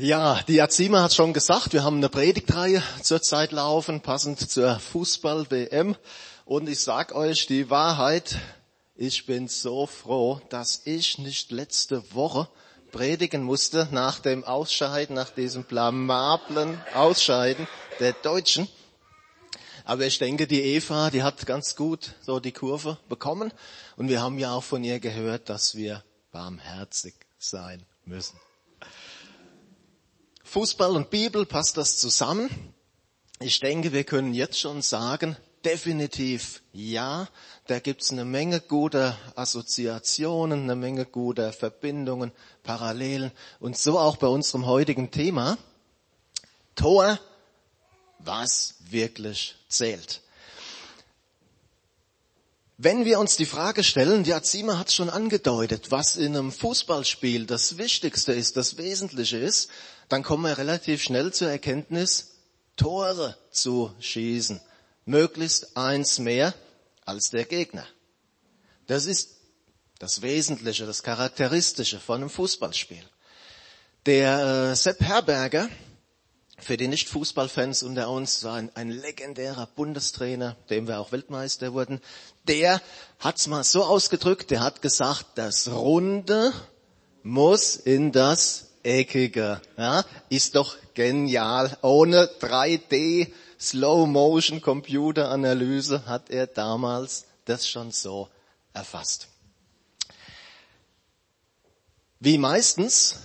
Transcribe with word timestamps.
Ja, 0.00 0.40
die 0.46 0.62
Azima 0.62 1.02
hat 1.02 1.12
schon 1.12 1.32
gesagt, 1.32 1.72
wir 1.72 1.82
haben 1.82 1.96
eine 1.96 2.08
Predigtreihe 2.08 2.84
zurzeit 3.02 3.50
laufen, 3.50 4.00
passend 4.00 4.48
zur 4.48 4.78
Fußball-WM. 4.78 5.96
Und 6.44 6.68
ich 6.68 6.78
sag 6.78 7.16
euch 7.16 7.48
die 7.48 7.68
Wahrheit, 7.68 8.38
ich 8.94 9.26
bin 9.26 9.48
so 9.48 9.88
froh, 9.88 10.40
dass 10.50 10.82
ich 10.84 11.18
nicht 11.18 11.50
letzte 11.50 12.14
Woche 12.14 12.46
predigen 12.92 13.42
musste 13.42 13.88
nach 13.90 14.20
dem 14.20 14.44
Ausscheiden, 14.44 15.16
nach 15.16 15.30
diesem 15.30 15.64
blamablen 15.64 16.80
Ausscheiden 16.94 17.66
der 17.98 18.12
Deutschen. 18.12 18.68
Aber 19.84 20.06
ich 20.06 20.20
denke, 20.20 20.46
die 20.46 20.62
Eva, 20.62 21.10
die 21.10 21.24
hat 21.24 21.44
ganz 21.44 21.74
gut 21.74 22.14
so 22.20 22.38
die 22.38 22.52
Kurve 22.52 22.98
bekommen. 23.08 23.52
Und 23.96 24.08
wir 24.08 24.22
haben 24.22 24.38
ja 24.38 24.52
auch 24.52 24.62
von 24.62 24.84
ihr 24.84 25.00
gehört, 25.00 25.48
dass 25.48 25.74
wir 25.74 26.04
barmherzig 26.30 27.16
sein 27.40 27.84
müssen. 28.04 28.38
Fußball 30.48 30.96
und 30.96 31.10
Bibel, 31.10 31.44
passt 31.44 31.76
das 31.76 31.98
zusammen? 31.98 32.48
Ich 33.38 33.60
denke, 33.60 33.92
wir 33.92 34.04
können 34.04 34.32
jetzt 34.32 34.58
schon 34.58 34.80
sagen, 34.80 35.36
definitiv 35.62 36.62
ja. 36.72 37.28
Da 37.66 37.80
gibt's 37.80 38.10
eine 38.10 38.24
Menge 38.24 38.60
guter 38.60 39.18
Assoziationen, 39.34 40.62
eine 40.62 40.74
Menge 40.74 41.04
guter 41.04 41.52
Verbindungen, 41.52 42.32
Parallelen 42.62 43.30
und 43.60 43.76
so 43.76 43.98
auch 43.98 44.16
bei 44.16 44.26
unserem 44.26 44.64
heutigen 44.64 45.10
Thema. 45.10 45.58
Tor, 46.74 47.20
was 48.18 48.76
wirklich 48.88 49.54
zählt. 49.68 50.22
Wenn 52.78 53.04
wir 53.04 53.18
uns 53.18 53.36
die 53.36 53.44
Frage 53.44 53.84
stellen, 53.84 54.22
die 54.22 54.32
Azima 54.32 54.78
hat 54.78 54.92
schon 54.92 55.10
angedeutet, 55.10 55.90
was 55.90 56.16
in 56.16 56.36
einem 56.36 56.52
Fußballspiel 56.52 57.44
das 57.44 57.76
Wichtigste 57.76 58.32
ist, 58.32 58.56
das 58.56 58.78
Wesentliche 58.78 59.36
ist, 59.36 59.68
dann 60.08 60.22
kommen 60.22 60.44
wir 60.44 60.58
relativ 60.58 61.02
schnell 61.02 61.32
zur 61.32 61.50
Erkenntnis, 61.50 62.38
Tore 62.76 63.36
zu 63.50 63.92
schießen. 64.00 64.60
Möglichst 65.04 65.76
eins 65.76 66.18
mehr 66.18 66.54
als 67.04 67.30
der 67.30 67.44
Gegner. 67.44 67.86
Das 68.86 69.06
ist 69.06 69.36
das 69.98 70.22
Wesentliche, 70.22 70.86
das 70.86 71.02
Charakteristische 71.02 71.98
von 71.98 72.20
einem 72.20 72.30
Fußballspiel. 72.30 73.02
Der 74.06 74.70
äh, 74.70 74.76
Sepp 74.76 75.00
Herberger, 75.00 75.68
für 76.60 76.76
die 76.76 76.88
Nicht-Fußballfans 76.88 77.82
unter 77.82 78.10
uns, 78.10 78.42
war 78.44 78.54
ein, 78.54 78.74
ein, 78.74 78.90
legendärer 78.90 79.66
Bundestrainer, 79.66 80.56
dem 80.70 80.88
wir 80.88 80.98
auch 81.00 81.12
Weltmeister 81.12 81.72
wurden. 81.72 82.00
Der 82.44 82.80
hat's 83.18 83.46
mal 83.46 83.64
so 83.64 83.84
ausgedrückt, 83.84 84.50
der 84.50 84.60
hat 84.60 84.82
gesagt, 84.82 85.26
das 85.36 85.68
Runde 85.68 86.52
muss 87.22 87.76
in 87.76 88.12
das 88.12 88.67
Eckige. 88.88 89.60
Ja, 89.76 90.04
ist 90.30 90.56
doch 90.56 90.76
genial. 90.94 91.76
Ohne 91.82 92.24
3D 92.40 93.30
Slow 93.60 94.06
Motion 94.06 94.62
Computeranalyse 94.62 96.06
hat 96.06 96.30
er 96.30 96.46
damals 96.46 97.26
das 97.44 97.68
schon 97.68 97.90
so 97.90 98.28
erfasst. 98.72 99.28
Wie 102.20 102.38
meistens 102.38 103.16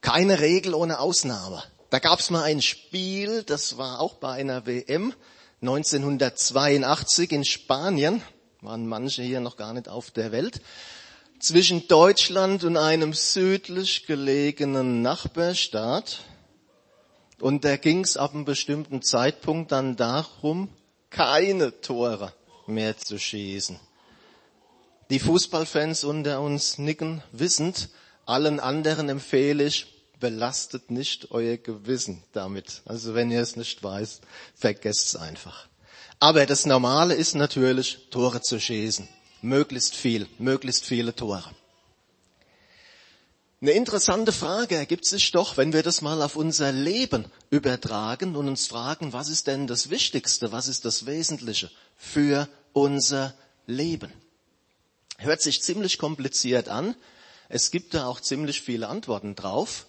keine 0.00 0.40
Regel 0.40 0.74
ohne 0.74 0.98
Ausnahme. 0.98 1.62
Da 1.90 1.98
gab 1.98 2.18
es 2.18 2.30
mal 2.30 2.42
ein 2.42 2.62
Spiel, 2.62 3.42
das 3.44 3.76
war 3.76 4.00
auch 4.00 4.14
bei 4.14 4.32
einer 4.32 4.66
WM 4.66 5.14
1982 5.60 7.32
in 7.32 7.44
Spanien, 7.44 8.22
waren 8.60 8.86
manche 8.86 9.22
hier 9.22 9.40
noch 9.40 9.56
gar 9.56 9.72
nicht 9.72 9.88
auf 9.88 10.10
der 10.10 10.32
Welt 10.32 10.60
zwischen 11.40 11.88
Deutschland 11.88 12.64
und 12.64 12.76
einem 12.76 13.14
südlich 13.14 14.06
gelegenen 14.06 15.02
Nachbarstaat. 15.02 16.20
Und 17.40 17.64
da 17.64 17.76
ging 17.76 18.04
es 18.04 18.16
ab 18.16 18.34
einem 18.34 18.44
bestimmten 18.44 19.00
Zeitpunkt 19.02 19.72
dann 19.72 19.96
darum, 19.96 20.68
keine 21.08 21.80
Tore 21.80 22.34
mehr 22.66 22.96
zu 22.98 23.18
schießen. 23.18 23.80
Die 25.08 25.18
Fußballfans 25.18 26.04
unter 26.04 26.40
uns 26.40 26.78
nicken 26.78 27.22
wissend, 27.32 27.88
allen 28.26 28.60
anderen 28.60 29.08
empfehle 29.08 29.64
ich, 29.64 29.86
belastet 30.20 30.90
nicht 30.90 31.30
euer 31.30 31.56
Gewissen 31.56 32.22
damit. 32.32 32.82
Also 32.84 33.14
wenn 33.14 33.30
ihr 33.30 33.40
es 33.40 33.56
nicht 33.56 33.82
weißt, 33.82 34.20
vergesst 34.54 35.06
es 35.06 35.16
einfach. 35.16 35.66
Aber 36.20 36.44
das 36.44 36.66
Normale 36.66 37.14
ist 37.14 37.34
natürlich, 37.34 38.10
Tore 38.10 38.42
zu 38.42 38.60
schießen. 38.60 39.08
Möglichst 39.42 39.94
viel, 39.96 40.28
möglichst 40.38 40.84
viele 40.84 41.14
Tore. 41.14 41.54
Eine 43.62 43.72
interessante 43.72 44.32
Frage 44.32 44.76
ergibt 44.76 45.04
sich 45.04 45.32
doch, 45.32 45.58
wenn 45.58 45.74
wir 45.74 45.82
das 45.82 46.00
mal 46.00 46.22
auf 46.22 46.36
unser 46.36 46.72
Leben 46.72 47.26
übertragen 47.50 48.34
und 48.34 48.48
uns 48.48 48.66
fragen, 48.66 49.12
was 49.12 49.28
ist 49.28 49.46
denn 49.46 49.66
das 49.66 49.90
Wichtigste, 49.90 50.50
was 50.50 50.66
ist 50.66 50.86
das 50.86 51.04
Wesentliche 51.04 51.70
für 51.96 52.48
unser 52.72 53.34
Leben? 53.66 54.10
Hört 55.18 55.42
sich 55.42 55.60
ziemlich 55.62 55.98
kompliziert 55.98 56.70
an. 56.70 56.96
Es 57.50 57.70
gibt 57.70 57.92
da 57.92 58.06
auch 58.06 58.20
ziemlich 58.20 58.62
viele 58.62 58.88
Antworten 58.88 59.34
drauf. 59.34 59.86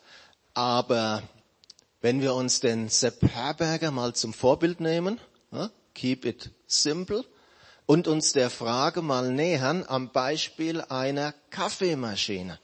Aber 0.53 1.23
wenn 2.01 2.19
wir 2.21 2.33
uns 2.33 2.59
den 2.59 2.89
Sepp 2.89 3.21
Herberger 3.23 3.91
mal 3.91 4.13
zum 4.13 4.33
Vorbild 4.33 4.81
nehmen, 4.81 5.17
keep 5.93 6.25
it 6.25 6.49
simple, 6.67 7.23
und 7.85 8.07
uns 8.07 8.33
der 8.33 8.49
Frage 8.49 9.01
mal 9.01 9.31
nähern 9.31 9.85
am 9.87 10.11
Beispiel 10.11 10.81
einer 10.81 11.33
Kaffeemaschine. 11.49 12.59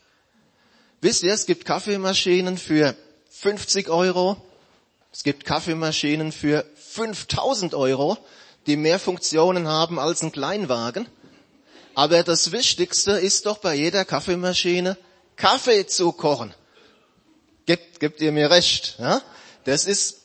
Wisst 1.01 1.23
ihr, 1.23 1.33
es 1.33 1.45
gibt 1.45 1.65
Kaffeemaschinen 1.65 2.57
für 2.57 2.95
50 3.29 3.89
Euro, 3.89 4.37
es 5.11 5.23
gibt 5.23 5.45
Kaffeemaschinen 5.45 6.31
für 6.31 6.65
5000 6.75 7.73
Euro, 7.73 8.17
die 8.67 8.75
mehr 8.75 8.99
Funktionen 8.99 9.67
haben 9.67 9.99
als 9.99 10.21
ein 10.21 10.31
Kleinwagen. 10.31 11.07
Aber 11.93 12.21
das 12.23 12.51
Wichtigste 12.51 13.11
ist 13.11 13.45
doch 13.45 13.57
bei 13.57 13.75
jeder 13.75 14.05
Kaffeemaschine, 14.05 14.97
Kaffee 15.35 15.87
zu 15.87 16.11
kochen. 16.11 16.53
Gebt, 17.65 17.99
gebt 17.99 18.21
ihr 18.21 18.31
mir 18.31 18.49
recht? 18.49 18.97
Ja? 18.99 19.21
Das 19.65 19.85
ist, 19.85 20.21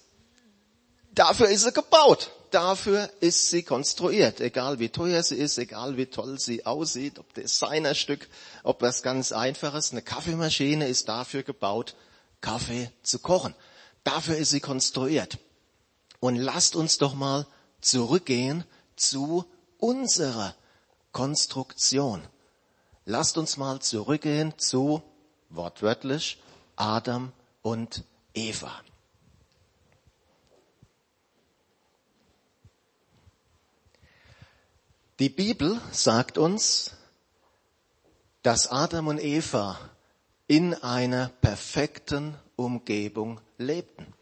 dafür 1.15 1.49
ist 1.49 1.63
sie 1.63 1.73
gebaut 1.73 2.31
dafür 2.55 3.11
ist 3.21 3.51
sie 3.51 3.63
konstruiert. 3.63 4.41
Egal 4.41 4.79
wie 4.79 4.89
teuer 4.89 5.23
sie 5.23 5.37
ist, 5.37 5.59
egal 5.59 5.97
wie 5.97 6.07
toll 6.07 6.39
sie 6.39 6.67
aussieht, 6.67 7.19
ob 7.19 7.33
Designerstück, 7.35 8.29
ob 8.63 8.83
was 8.83 9.03
ganz 9.03 9.33
einfaches. 9.33 9.93
Eine 9.93 10.03
Kaffeemaschine 10.03 10.89
ist 10.89 11.09
dafür 11.09 11.43
gebaut, 11.43 11.95
Kaffee 12.41 12.91
zu 13.03 13.19
kochen. 13.19 13.55
Dafür 14.05 14.37
ist 14.37 14.51
sie 14.51 14.61
konstruiert. 14.61 15.39
Und 16.21 16.37
lasst 16.37 16.77
uns 16.77 16.99
doch 16.99 17.15
mal 17.15 17.47
zurückgehen 17.81 18.65
zu 18.97 19.45
unserer 19.79 20.55
Konstruktion. 21.13 22.23
Lasst 23.05 23.37
uns 23.37 23.57
mal 23.57 23.81
zurückgehen 23.81 24.55
zu, 24.59 25.03
wortwörtlich, 25.51 26.41
Adam 26.77 27.33
und 27.63 28.05
Eva. 28.35 28.73
Die 35.23 35.29
Bibel 35.29 35.81
sagt 35.93 36.37
uns, 36.37 36.91
dass 38.43 38.67
Adam 38.67 39.07
und 39.07 39.23
Eva 39.23 39.79
in 40.49 40.75
einer 40.75 41.29
perfekten 41.41 42.35
Umgebung 42.57 43.41
lebten. 43.57 44.15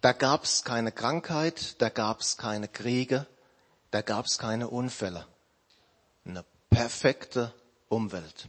Da 0.00 0.10
gab 0.10 0.42
es 0.42 0.64
keine 0.64 0.90
Krankheit, 0.90 1.80
da 1.80 1.88
gab 1.88 2.18
es 2.18 2.36
keine 2.36 2.66
Kriege, 2.66 3.28
da 3.92 4.02
gab 4.02 4.26
es 4.26 4.38
keine 4.38 4.66
Unfälle. 4.66 5.24
Eine 6.24 6.44
perfekte 6.68 7.54
Umwelt. 7.88 8.48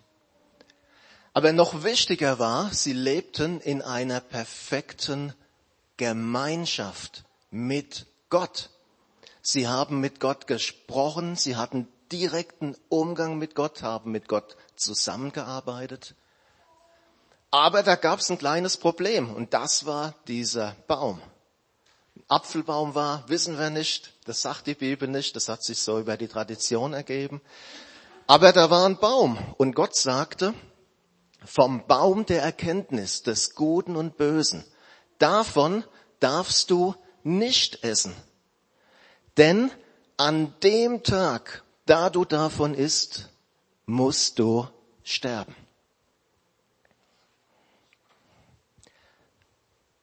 Aber 1.34 1.54
noch 1.54 1.84
wichtiger 1.84 2.40
war, 2.40 2.74
sie 2.74 2.94
lebten 2.94 3.62
in 3.62 3.84
einer 3.84 4.22
perfekten 4.22 5.36
Gemeinschaft 5.98 7.26
mit 7.52 8.08
Gott. 8.30 8.72
Sie 9.48 9.68
haben 9.68 10.00
mit 10.00 10.20
Gott 10.20 10.48
gesprochen, 10.48 11.36
sie 11.36 11.56
hatten 11.56 11.88
direkten 12.12 12.76
Umgang 12.90 13.38
mit 13.38 13.54
Gott, 13.54 13.84
haben 13.84 14.10
mit 14.12 14.28
Gott 14.28 14.58
zusammengearbeitet. 14.76 16.16
Aber 17.52 17.84
da 17.84 17.94
gab 17.96 18.18
es 18.18 18.32
ein 18.32 18.40
kleines 18.40 18.76
Problem 18.76 19.32
und 19.32 19.54
das 19.54 19.86
war 19.86 20.16
dieser 20.28 20.76
Baum. 20.88 21.22
Apfelbaum 22.28 22.96
war, 22.96 23.24
wissen 23.30 23.60
wir 23.60 23.70
nicht, 23.70 24.14
das 24.26 24.42
sagt 24.42 24.66
die 24.66 24.74
Bibel 24.74 25.08
nicht, 25.08 25.36
das 25.36 25.48
hat 25.48 25.64
sich 25.64 25.78
so 25.78 26.00
über 26.00 26.18
die 26.18 26.28
Tradition 26.28 26.94
ergeben. 26.94 27.40
Aber 28.26 28.52
da 28.52 28.72
war 28.72 28.88
ein 28.90 28.98
Baum 28.98 29.38
und 29.58 29.76
Gott 29.76 29.96
sagte, 29.96 30.56
vom 31.46 31.86
Baum 31.86 32.26
der 32.26 32.42
Erkenntnis 32.42 33.22
des 33.22 33.54
Guten 33.54 33.96
und 33.96 34.18
Bösen, 34.18 34.66
davon 35.20 35.84
darfst 36.20 36.72
du 36.72 36.96
nicht 37.22 37.84
essen. 37.84 38.16
Denn 39.38 39.72
an 40.18 40.54
dem 40.62 41.04
Tag, 41.04 41.64
da 41.86 42.10
du 42.10 42.26
davon 42.26 42.74
isst, 42.74 43.30
musst 43.86 44.40
du 44.40 44.68
sterben. 45.04 45.56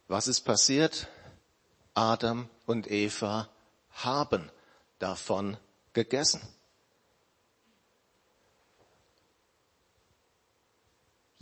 Was 0.08 0.28
ist 0.28 0.42
passiert? 0.42 1.08
Adam 1.94 2.48
und 2.66 2.90
Eva 2.90 3.48
haben 3.90 4.50
davon 4.98 5.56
gegessen. 5.94 6.40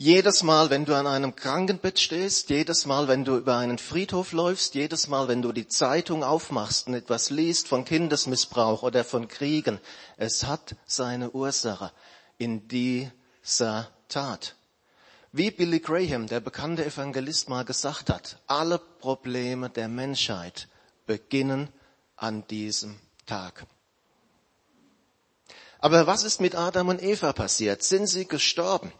Jedes 0.02 0.42
Mal, 0.42 0.70
wenn 0.70 0.86
du 0.86 0.96
an 0.96 1.06
einem 1.06 1.36
Krankenbett 1.36 2.00
stehst, 2.00 2.48
jedes 2.48 2.86
Mal, 2.86 3.06
wenn 3.06 3.26
du 3.26 3.36
über 3.36 3.58
einen 3.58 3.76
Friedhof 3.76 4.32
läufst, 4.32 4.74
jedes 4.74 5.08
Mal, 5.08 5.28
wenn 5.28 5.42
du 5.42 5.52
die 5.52 5.68
Zeitung 5.68 6.24
aufmachst 6.24 6.86
und 6.86 6.94
etwas 6.94 7.28
liest 7.28 7.68
von 7.68 7.84
Kindesmissbrauch 7.84 8.82
oder 8.82 9.04
von 9.04 9.28
Kriegen, 9.28 9.78
es 10.16 10.44
hat 10.44 10.74
seine 10.86 11.32
Ursache 11.32 11.92
in 12.38 12.66
dieser 12.66 13.90
Tat. 14.08 14.56
Wie 15.32 15.50
Billy 15.50 15.80
Graham, 15.80 16.28
der 16.28 16.40
bekannte 16.40 16.86
Evangelist, 16.86 17.50
mal 17.50 17.66
gesagt 17.66 18.08
hat, 18.08 18.38
alle 18.46 18.78
Probleme 18.78 19.68
der 19.68 19.88
Menschheit 19.88 20.68
beginnen 21.04 21.68
an 22.16 22.46
diesem 22.46 22.98
Tag. 23.26 23.66
Aber 25.78 26.06
was 26.06 26.24
ist 26.24 26.40
mit 26.40 26.54
Adam 26.54 26.88
und 26.88 27.02
Eva 27.02 27.34
passiert? 27.34 27.82
Sind 27.82 28.06
sie 28.06 28.26
gestorben? 28.26 28.94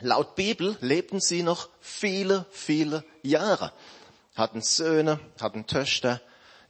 Laut 0.00 0.34
Bibel 0.34 0.76
lebten 0.80 1.20
sie 1.20 1.42
noch 1.42 1.68
viele, 1.80 2.46
viele 2.50 3.04
Jahre. 3.22 3.72
Hatten 4.34 4.60
Söhne, 4.60 5.20
hatten 5.40 5.66
Töchter. 5.66 6.20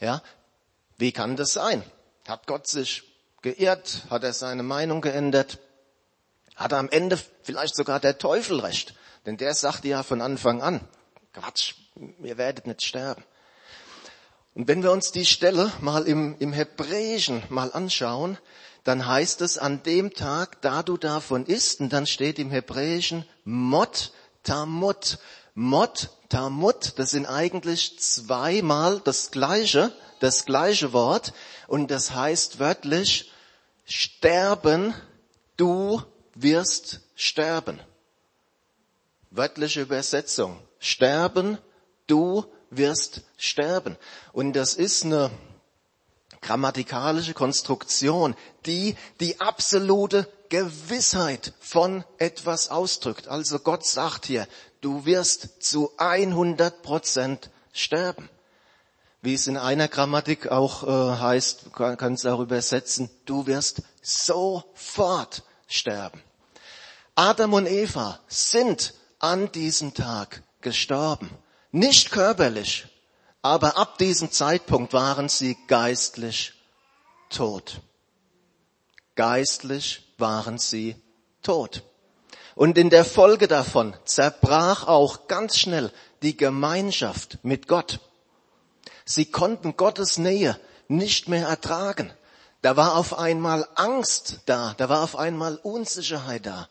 Ja, 0.00 0.22
wie 0.98 1.12
kann 1.12 1.36
das 1.36 1.52
sein? 1.52 1.82
Hat 2.28 2.46
Gott 2.46 2.66
sich 2.66 3.02
geirrt? 3.42 4.02
Hat 4.10 4.24
er 4.24 4.32
seine 4.32 4.62
Meinung 4.62 5.00
geändert? 5.00 5.58
Hat 6.54 6.72
er 6.72 6.78
am 6.78 6.90
Ende 6.90 7.18
vielleicht 7.42 7.74
sogar 7.74 8.00
der 8.00 8.18
Teufel 8.18 8.60
recht? 8.60 8.94
Denn 9.26 9.38
der 9.38 9.54
sagte 9.54 9.88
ja 9.88 10.02
von 10.02 10.20
Anfang 10.20 10.62
an, 10.62 10.86
Quatsch, 11.32 11.74
ihr 12.22 12.36
werdet 12.36 12.66
nicht 12.66 12.82
sterben. 12.82 13.24
Und 14.54 14.68
wenn 14.68 14.82
wir 14.82 14.92
uns 14.92 15.10
die 15.10 15.24
Stelle 15.24 15.72
mal 15.80 16.06
im, 16.06 16.36
im 16.38 16.52
Hebräischen 16.52 17.42
mal 17.48 17.72
anschauen, 17.72 18.38
dann 18.84 19.06
heißt 19.06 19.40
es 19.40 19.56
an 19.58 19.82
dem 19.82 20.12
Tag, 20.12 20.60
da 20.60 20.82
du 20.82 20.96
davon 20.96 21.46
isst, 21.46 21.80
und 21.80 21.92
dann 21.92 22.06
steht 22.06 22.38
im 22.38 22.50
Hebräischen 22.50 23.26
Mot 23.44 24.12
Tamut. 24.42 25.18
Mot 25.54 26.10
Tamut, 26.28 26.92
das 26.96 27.10
sind 27.10 27.26
eigentlich 27.26 27.98
zweimal 27.98 29.00
das 29.02 29.30
gleiche, 29.30 29.92
das 30.20 30.44
gleiche 30.44 30.92
Wort, 30.92 31.32
und 31.66 31.90
das 31.90 32.14
heißt 32.14 32.58
wörtlich 32.58 33.32
sterben, 33.86 34.94
du 35.56 36.02
wirst 36.34 37.00
sterben. 37.14 37.80
Wörtliche 39.30 39.80
Übersetzung. 39.80 40.60
Sterben, 40.78 41.58
du 42.06 42.44
wirst 42.70 43.22
sterben. 43.36 43.96
Und 44.32 44.52
das 44.54 44.74
ist 44.74 45.04
eine 45.04 45.30
grammatikalische 46.44 47.34
Konstruktion, 47.34 48.36
die 48.66 48.94
die 49.20 49.40
absolute 49.40 50.28
Gewissheit 50.50 51.52
von 51.58 52.04
etwas 52.18 52.68
ausdrückt. 52.70 53.26
Also 53.26 53.58
Gott 53.58 53.84
sagt 53.84 54.26
hier, 54.26 54.46
du 54.80 55.04
wirst 55.04 55.62
zu 55.62 55.90
100 55.96 56.82
Prozent 56.82 57.50
sterben. 57.72 58.28
Wie 59.22 59.34
es 59.34 59.46
in 59.46 59.56
einer 59.56 59.88
Grammatik 59.88 60.48
auch 60.52 60.84
äh, 60.84 61.18
heißt, 61.18 61.72
kann, 61.72 61.96
kann 61.96 62.12
es 62.12 62.26
auch 62.26 62.40
übersetzen, 62.40 63.10
du 63.24 63.46
wirst 63.46 63.82
sofort 64.02 65.42
sterben. 65.66 66.22
Adam 67.14 67.54
und 67.54 67.66
Eva 67.66 68.20
sind 68.28 68.92
an 69.18 69.50
diesem 69.52 69.94
Tag 69.94 70.42
gestorben. 70.60 71.30
Nicht 71.72 72.10
körperlich, 72.10 72.86
aber 73.44 73.76
ab 73.76 73.98
diesem 73.98 74.32
Zeitpunkt 74.32 74.94
waren 74.94 75.28
sie 75.28 75.58
geistlich 75.66 76.54
tot. 77.28 77.82
Geistlich 79.16 80.14
waren 80.16 80.56
sie 80.56 80.96
tot. 81.42 81.82
Und 82.54 82.78
in 82.78 82.88
der 82.88 83.04
Folge 83.04 83.46
davon 83.46 83.94
zerbrach 84.06 84.86
auch 84.86 85.28
ganz 85.28 85.58
schnell 85.58 85.92
die 86.22 86.38
Gemeinschaft 86.38 87.36
mit 87.42 87.68
Gott. 87.68 88.00
Sie 89.04 89.26
konnten 89.26 89.76
Gottes 89.76 90.16
Nähe 90.16 90.58
nicht 90.88 91.28
mehr 91.28 91.46
ertragen. 91.46 92.14
Da 92.62 92.78
war 92.78 92.96
auf 92.96 93.18
einmal 93.18 93.68
Angst 93.74 94.40
da, 94.46 94.72
da 94.78 94.88
war 94.88 95.02
auf 95.02 95.16
einmal 95.16 95.56
Unsicherheit 95.56 96.46
da, 96.46 96.70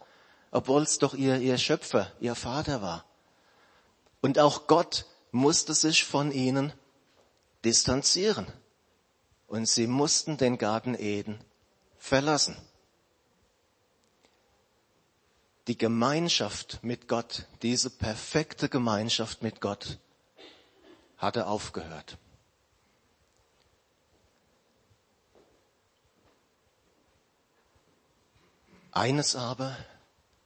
obwohl 0.49 0.81
es 0.81 0.97
doch 0.97 1.13
ihr, 1.13 1.37
ihr 1.37 1.59
Schöpfer, 1.59 2.11
ihr 2.19 2.33
Vater 2.33 2.81
war. 2.81 3.05
Und 4.21 4.39
auch 4.39 4.65
Gott 4.65 5.05
musste 5.33 5.73
sich 5.73 6.05
von 6.05 6.31
ihnen 6.31 6.71
distanzieren. 7.65 8.47
Und 9.47 9.67
sie 9.67 9.87
mussten 9.87 10.37
den 10.37 10.57
Garten 10.57 10.95
Eden 10.95 11.43
verlassen. 11.97 12.55
Die 15.67 15.77
Gemeinschaft 15.77 16.79
mit 16.83 17.07
Gott, 17.07 17.47
diese 17.61 17.89
perfekte 17.89 18.69
Gemeinschaft 18.69 19.41
mit 19.41 19.59
Gott, 19.59 19.97
hatte 21.17 21.47
aufgehört. 21.47 22.17
Eines 28.91 29.35
aber 29.35 29.75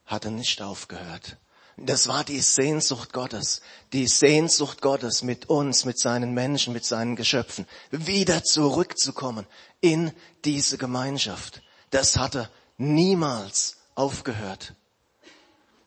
hatte 0.06 0.30
nicht 0.30 0.62
aufgehört. 0.62 1.36
Das 1.80 2.08
war 2.08 2.24
die 2.24 2.40
Sehnsucht 2.40 3.12
Gottes, 3.12 3.60
die 3.92 4.08
Sehnsucht 4.08 4.82
Gottes 4.82 5.22
mit 5.22 5.48
uns, 5.48 5.84
mit 5.84 5.98
seinen 5.98 6.32
Menschen, 6.34 6.72
mit 6.72 6.84
seinen 6.84 7.14
Geschöpfen, 7.14 7.66
wieder 7.90 8.42
zurückzukommen 8.42 9.46
in 9.80 10.12
diese 10.44 10.76
Gemeinschaft. 10.76 11.62
Das 11.90 12.16
hatte 12.16 12.50
niemals 12.78 13.76
aufgehört. 13.94 14.74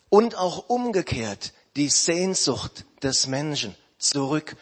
Und 0.10 0.36
auch 0.36 0.70
umgekehrt 0.70 1.54
die 1.76 1.90
Sehnsucht 1.90 2.86
des 3.04 3.28
Menschen 3.28 3.76
zurück 3.98 4.56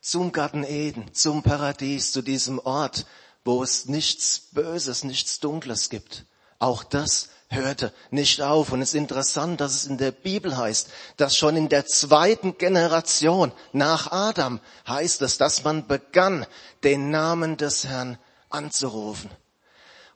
zum 0.00 0.32
Garten 0.32 0.64
Eden, 0.64 1.12
zum 1.12 1.42
Paradies, 1.42 2.12
zu 2.12 2.22
diesem 2.22 2.58
Ort, 2.58 3.06
wo 3.44 3.62
es 3.62 3.86
nichts 3.86 4.48
Böses, 4.52 5.04
nichts 5.04 5.40
Dunkles 5.40 5.90
gibt. 5.90 6.26
Auch 6.58 6.84
das 6.84 7.28
hörte 7.48 7.92
nicht 8.10 8.42
auf. 8.42 8.72
Und 8.72 8.82
es 8.82 8.90
ist 8.90 8.94
interessant, 8.94 9.60
dass 9.60 9.74
es 9.74 9.86
in 9.86 9.98
der 9.98 10.10
Bibel 10.10 10.56
heißt, 10.56 10.88
dass 11.16 11.36
schon 11.36 11.56
in 11.56 11.68
der 11.68 11.86
zweiten 11.86 12.58
Generation 12.58 13.52
nach 13.72 14.10
Adam 14.12 14.60
heißt 14.88 15.22
es, 15.22 15.38
dass 15.38 15.64
man 15.64 15.86
begann, 15.86 16.46
den 16.84 17.10
Namen 17.10 17.56
des 17.56 17.86
Herrn 17.86 18.18
anzurufen. 18.50 19.30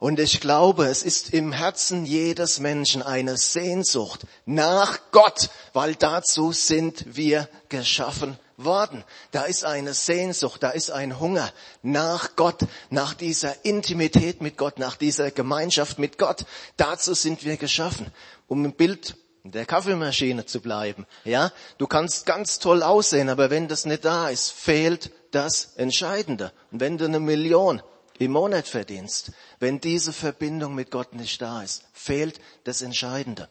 Und 0.01 0.19
ich 0.19 0.41
glaube, 0.41 0.87
es 0.87 1.03
ist 1.03 1.35
im 1.35 1.53
Herzen 1.53 2.07
jedes 2.07 2.59
Menschen 2.59 3.03
eine 3.03 3.37
Sehnsucht 3.37 4.23
nach 4.47 4.99
Gott, 5.13 5.51
weil 5.75 5.95
dazu 5.95 6.53
sind 6.53 7.05
wir 7.15 7.51
geschaffen 7.69 8.39
worden. 8.57 9.05
Da 9.31 9.43
ist 9.43 9.63
eine 9.63 9.93
Sehnsucht, 9.93 10.63
da 10.63 10.71
ist 10.71 10.91
ein 10.91 11.21
Hunger 11.21 11.53
nach 11.83 12.35
Gott, 12.35 12.61
nach 12.89 13.13
dieser 13.13 13.63
Intimität 13.63 14.41
mit 14.41 14.57
Gott, 14.57 14.79
nach 14.79 14.97
dieser 14.97 15.31
Gemeinschaft 15.31 15.99
mit 15.99 16.17
Gott. 16.17 16.47
Dazu 16.79 17.13
sind 17.13 17.45
wir 17.45 17.59
geschaffen, 17.59 18.07
um 18.49 18.65
im 18.65 18.73
Bild 18.73 19.19
der 19.45 19.67
Kaffeemaschine 19.67 20.47
zu 20.47 20.63
bleiben. 20.63 21.07
Ja, 21.25 21.53
du 21.77 21.87
kannst 21.87 22.25
ganz 22.25 22.59
toll 22.59 22.83
aussehen, 22.83 23.29
aber 23.29 23.51
wenn 23.51 23.69
das 23.69 23.85
nicht 23.85 24.07
da 24.07 24.31
ist, 24.31 24.51
fehlt 24.51 25.11
das 25.31 25.75
Entscheidende. 25.77 26.53
Und 26.73 26.81
wenn 26.81 26.97
du 26.97 27.05
eine 27.05 27.21
Million 27.21 27.83
im 28.21 28.33
Monat 28.33 28.69
verdienst, 28.69 29.33
wenn 29.61 29.81
diese 29.81 30.13
Verbindung 30.13 30.75
mit 30.75 30.91
Gott 30.91 31.15
nicht 31.15 31.41
da 31.41 31.63
ist, 31.63 31.85
fehlt 31.95 32.39
das 32.65 32.83
Entscheidende. 32.83 33.49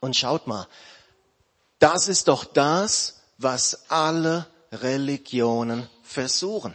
Und 0.00 0.16
schaut 0.16 0.48
mal, 0.48 0.66
das 1.78 2.08
ist 2.08 2.26
doch 2.26 2.44
das, 2.44 3.20
was 3.38 3.88
alle 3.90 4.48
Religionen 4.72 5.88
versuchen. 6.02 6.74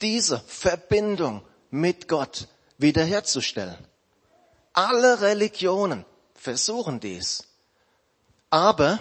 Diese 0.00 0.40
Verbindung 0.40 1.42
mit 1.70 2.08
Gott 2.08 2.48
wiederherzustellen. 2.76 3.78
Alle 4.72 5.20
Religionen 5.20 6.04
versuchen 6.34 6.98
dies. 6.98 7.44
Aber 8.50 8.98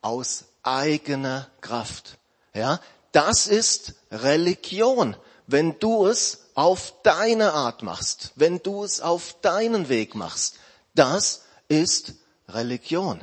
aus 0.00 0.46
eigener 0.64 1.48
Kraft. 1.60 2.18
Ja, 2.54 2.80
das 3.12 3.46
ist 3.46 3.94
Religion. 4.10 5.16
Wenn 5.50 5.80
du 5.80 6.06
es 6.06 6.46
auf 6.54 6.94
deine 7.02 7.54
Art 7.54 7.82
machst, 7.82 8.30
wenn 8.36 8.62
du 8.62 8.84
es 8.84 9.00
auf 9.00 9.34
deinen 9.40 9.88
Weg 9.88 10.14
machst, 10.14 10.58
das 10.94 11.42
ist 11.66 12.14
Religion. 12.48 13.20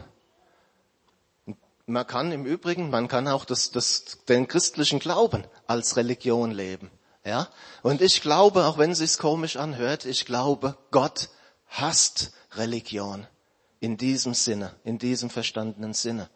Man 1.85 2.05
kann 2.05 2.33
im 2.33 2.45
Übrigen, 2.45 2.89
man 2.89 3.07
kann 3.07 3.29
auch 3.29 3.45
das, 3.45 3.71
das, 3.71 4.17
den 4.27 4.49
christlichen 4.49 4.99
Glauben 4.99 5.45
als 5.67 5.95
Religion 5.95 6.51
leben. 6.51 6.91
Ja? 7.23 7.47
Und 7.81 8.01
ich 8.01 8.21
glaube, 8.21 8.65
auch 8.65 8.77
wenn 8.77 8.91
es 8.91 8.97
sich 8.97 9.17
komisch 9.17 9.55
anhört, 9.55 10.03
ich 10.03 10.25
glaube, 10.25 10.77
Gott 10.91 11.29
hasst 11.67 12.31
Religion 12.55 13.25
in 13.79 13.95
diesem 13.95 14.33
Sinne, 14.33 14.75
in 14.83 14.99
diesem 14.99 15.29
verstandenen 15.29 15.93
Sinne. 15.93 16.29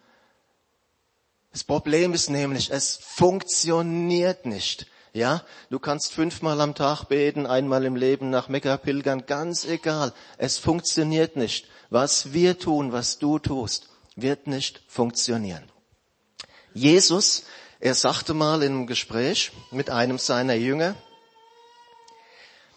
Das 1.52 1.66
Problem 1.66 2.14
ist 2.14 2.30
nämlich, 2.30 2.72
es 2.72 2.96
funktioniert 2.96 4.46
nicht. 4.46 4.88
Ja, 5.14 5.44
du 5.70 5.78
kannst 5.80 6.14
fünfmal 6.14 6.62
am 6.62 6.74
Tag 6.74 7.06
beten, 7.06 7.46
einmal 7.46 7.84
im 7.84 7.98
Leben 7.98 8.30
nach 8.30 8.48
Mekka 8.48 8.78
pilgern, 8.78 9.26
ganz 9.26 9.66
egal. 9.66 10.14
Es 10.38 10.58
funktioniert 10.58 11.36
nicht. 11.36 11.68
Was 11.90 12.32
wir 12.32 12.58
tun, 12.58 12.94
was 12.94 13.20
du 13.20 13.38
tust, 13.38 13.90
wird 14.16 14.48
nicht 14.48 14.82
funktionieren. 14.88 15.70
Jesus, 16.74 17.44
er 17.82 17.96
sagte 17.96 18.34
mal 18.34 18.64
in 18.64 18.72
einem 18.72 18.88
Gespräch 18.88 19.52
mit 19.72 19.90
einem 19.90 20.18
seiner 20.18 20.54
Jünger, 20.54 20.96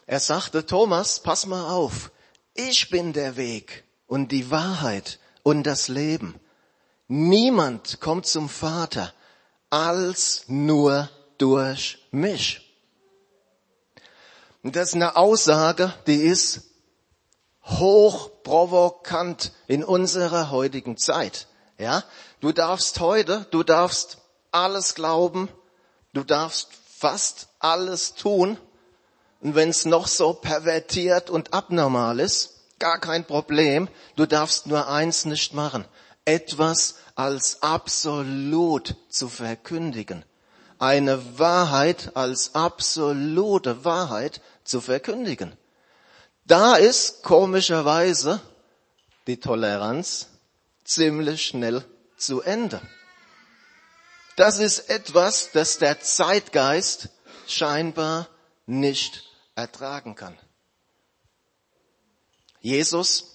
er 0.06 0.20
sagte, 0.20 0.66
Thomas, 0.66 1.20
pass 1.20 1.46
mal 1.46 1.70
auf, 1.70 2.10
ich 2.54 2.90
bin 2.90 3.12
der 3.12 3.36
Weg 3.36 3.84
und 4.06 4.32
die 4.32 4.50
Wahrheit 4.50 5.20
und 5.44 5.62
das 5.64 5.88
Leben. 5.88 6.40
Niemand 7.06 8.00
kommt 8.00 8.26
zum 8.26 8.48
Vater 8.48 9.12
als 9.70 10.44
nur 10.48 11.08
durch 11.38 11.98
mich. 12.10 12.60
Und 14.62 14.76
das 14.76 14.88
ist 14.88 14.94
eine 14.94 15.16
Aussage, 15.16 15.92
die 16.06 16.22
ist 16.22 16.62
hochprovokant 17.64 19.52
in 19.66 19.84
unserer 19.84 20.50
heutigen 20.50 20.96
Zeit. 20.96 21.48
Ja, 21.78 22.04
du 22.40 22.52
darfst 22.52 23.00
heute, 23.00 23.46
du 23.50 23.62
darfst 23.62 24.18
alles 24.52 24.94
glauben, 24.94 25.48
du 26.12 26.24
darfst 26.24 26.68
fast 26.96 27.48
alles 27.58 28.14
tun. 28.14 28.56
Und 29.40 29.54
wenn 29.54 29.68
es 29.68 29.84
noch 29.84 30.06
so 30.06 30.32
pervertiert 30.32 31.28
und 31.28 31.52
abnormal 31.52 32.20
ist, 32.20 32.54
gar 32.78 32.98
kein 32.98 33.26
Problem. 33.26 33.88
Du 34.16 34.24
darfst 34.24 34.66
nur 34.66 34.88
eins 34.88 35.26
nicht 35.26 35.52
machen. 35.52 35.84
Etwas 36.24 36.94
als 37.14 37.62
absolut 37.62 38.96
zu 39.10 39.28
verkündigen 39.28 40.24
eine 40.78 41.38
Wahrheit 41.38 42.16
als 42.16 42.54
absolute 42.54 43.84
Wahrheit 43.84 44.40
zu 44.64 44.80
verkündigen. 44.80 45.56
Da 46.44 46.76
ist 46.76 47.22
komischerweise 47.22 48.40
die 49.26 49.40
Toleranz 49.40 50.28
ziemlich 50.84 51.46
schnell 51.46 51.84
zu 52.16 52.42
Ende. 52.42 52.80
Das 54.36 54.58
ist 54.58 54.90
etwas, 54.90 55.52
das 55.52 55.78
der 55.78 56.00
Zeitgeist 56.00 57.08
scheinbar 57.46 58.28
nicht 58.66 59.22
ertragen 59.54 60.14
kann. 60.14 60.36
Jesus, 62.60 63.34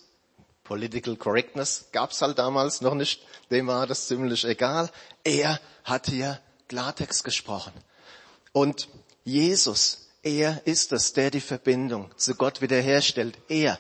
Political 0.64 1.16
Correctness 1.16 1.86
gab's 1.92 2.22
halt 2.22 2.38
damals 2.38 2.82
noch 2.82 2.94
nicht, 2.94 3.22
dem 3.50 3.68
war 3.68 3.88
das 3.88 4.08
ziemlich 4.08 4.46
egal. 4.46 4.92
Er 5.24 5.60
hat 5.84 6.08
hier 6.08 6.40
Klartext 6.70 7.26
gesprochen. 7.26 7.74
Und 8.54 8.88
Jesus, 9.26 10.08
er 10.24 10.62
ist 10.66 10.94
es, 10.94 11.14
der 11.14 11.32
die 11.32 11.42
Verbindung 11.42 12.12
zu 12.16 12.36
Gott 12.36 12.62
wiederherstellt. 12.62 13.38
Er 13.50 13.80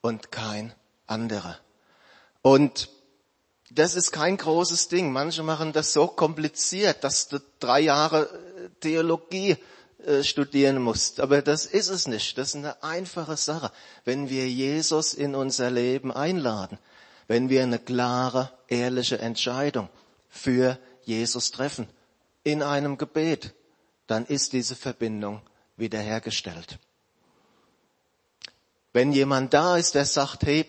und 0.00 0.30
kein 0.30 0.72
anderer. 1.06 1.58
Und 2.42 2.88
das 3.70 3.94
ist 3.94 4.12
kein 4.12 4.36
großes 4.36 4.88
Ding. 4.88 5.12
Manche 5.12 5.42
machen 5.42 5.72
das 5.72 5.92
so 5.92 6.06
kompliziert, 6.06 7.02
dass 7.02 7.28
du 7.28 7.40
drei 7.58 7.80
Jahre 7.80 8.28
äh, 8.28 8.68
Theologie 8.80 9.56
äh, 10.04 10.22
studieren 10.22 10.80
musst. 10.80 11.20
Aber 11.20 11.42
das 11.42 11.66
ist 11.66 11.88
es 11.88 12.06
nicht. 12.06 12.36
Das 12.36 12.48
ist 12.48 12.56
eine 12.56 12.82
einfache 12.82 13.36
Sache. 13.36 13.72
Wenn 14.04 14.28
wir 14.28 14.48
Jesus 14.48 15.14
in 15.14 15.34
unser 15.34 15.70
Leben 15.70 16.12
einladen, 16.12 16.78
wenn 17.26 17.48
wir 17.48 17.62
eine 17.62 17.78
klare, 17.78 18.50
ehrliche 18.68 19.18
Entscheidung 19.18 19.88
für 20.28 20.78
Jesus 21.04 21.50
treffen 21.50 21.88
in 22.44 22.62
einem 22.62 22.98
Gebet, 22.98 23.54
dann 24.06 24.26
ist 24.26 24.52
diese 24.52 24.76
Verbindung 24.76 25.42
wiederhergestellt. 25.76 26.78
Wenn 28.92 29.12
jemand 29.12 29.52
da 29.52 29.76
ist, 29.76 29.96
der 29.96 30.04
sagt, 30.04 30.44
hey, 30.44 30.66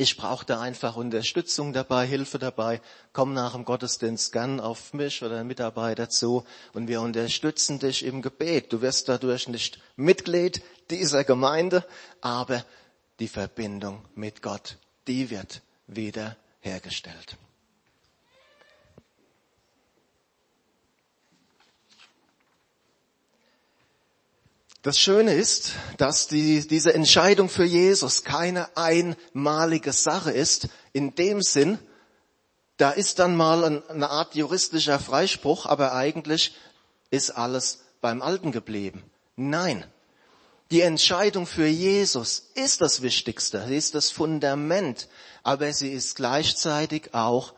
ich 0.00 0.16
brauche 0.16 0.46
da 0.46 0.60
einfach 0.60 0.96
Unterstützung 0.96 1.72
dabei, 1.72 2.06
Hilfe 2.06 2.38
dabei, 2.38 2.80
komm 3.12 3.34
nach 3.34 3.52
dem 3.52 3.64
Gottesdienst 3.64 4.32
gern 4.32 4.60
auf 4.60 4.92
mich 4.92 5.22
oder 5.22 5.38
einen 5.38 5.48
Mitarbeiter 5.48 6.08
zu 6.08 6.44
und 6.72 6.86
wir 6.86 7.00
unterstützen 7.00 7.80
dich 7.80 8.04
im 8.04 8.22
Gebet. 8.22 8.72
Du 8.72 8.80
wirst 8.80 9.08
dadurch 9.08 9.48
nicht 9.48 9.80
Mitglied 9.96 10.62
dieser 10.90 11.24
Gemeinde, 11.24 11.84
aber 12.20 12.64
die 13.18 13.28
Verbindung 13.28 14.04
mit 14.14 14.40
Gott, 14.40 14.78
die 15.08 15.30
wird 15.30 15.62
wiederhergestellt. 15.88 17.36
Das 24.82 24.96
Schöne 24.96 25.34
ist, 25.34 25.72
dass 25.96 26.28
die, 26.28 26.66
diese 26.66 26.94
Entscheidung 26.94 27.48
für 27.48 27.64
Jesus 27.64 28.22
keine 28.22 28.76
einmalige 28.76 29.92
Sache 29.92 30.30
ist, 30.30 30.68
in 30.92 31.16
dem 31.16 31.42
Sinn, 31.42 31.78
da 32.76 32.92
ist 32.92 33.18
dann 33.18 33.36
mal 33.36 33.82
eine 33.88 34.08
Art 34.08 34.36
juristischer 34.36 35.00
Freispruch, 35.00 35.66
aber 35.66 35.94
eigentlich 35.94 36.54
ist 37.10 37.30
alles 37.30 37.80
beim 38.00 38.22
Alten 38.22 38.52
geblieben. 38.52 39.02
Nein, 39.34 39.84
die 40.70 40.82
Entscheidung 40.82 41.46
für 41.46 41.66
Jesus 41.66 42.50
ist 42.54 42.80
das 42.80 43.02
Wichtigste, 43.02 43.66
sie 43.66 43.76
ist 43.76 43.96
das 43.96 44.12
Fundament, 44.12 45.08
aber 45.42 45.72
sie 45.72 45.90
ist 45.90 46.14
gleichzeitig 46.14 47.14
auch 47.14 47.52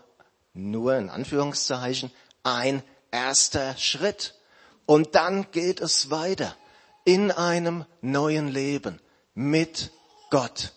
nur 0.54 0.96
in 0.96 1.10
Anführungszeichen 1.10 2.10
ein 2.44 2.82
erster 3.10 3.76
Schritt. 3.76 4.36
Und 4.86 5.14
dann 5.16 5.50
geht 5.50 5.82
es 5.82 6.10
weiter 6.10 6.56
in 7.04 7.30
einem 7.30 7.84
neuen 8.00 8.48
Leben 8.48 9.00
mit 9.34 9.90
Gott. 10.30 10.72